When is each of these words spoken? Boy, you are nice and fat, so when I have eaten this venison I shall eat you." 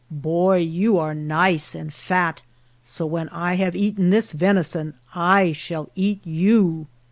Boy, 0.09 0.57
you 0.57 0.97
are 0.97 1.13
nice 1.13 1.75
and 1.75 1.93
fat, 1.93 2.41
so 2.81 3.05
when 3.05 3.29
I 3.29 3.53
have 3.57 3.75
eaten 3.75 4.09
this 4.09 4.31
venison 4.31 4.95
I 5.13 5.51
shall 5.51 5.91
eat 5.93 6.25
you." 6.25 6.87